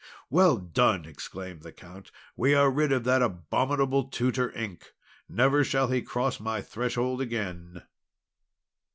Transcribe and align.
"Well 0.31 0.57
done!" 0.57 1.05
exclaimed 1.05 1.61
the 1.61 1.71
Count. 1.71 2.09
"We 2.35 2.55
are 2.55 2.71
rid 2.71 2.91
of 2.91 3.03
that 3.03 3.21
abominable 3.21 4.05
Tutor 4.05 4.51
Ink! 4.57 4.93
Never 5.29 5.63
shall 5.63 5.89
he 5.91 6.01
cross 6.01 6.39
my 6.39 6.59
threshold 6.59 7.21
again!" 7.21 7.83